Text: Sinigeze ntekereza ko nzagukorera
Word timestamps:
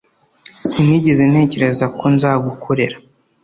Sinigeze 0.69 1.23
ntekereza 1.31 1.85
ko 1.97 2.03
nzagukorera 2.15 2.95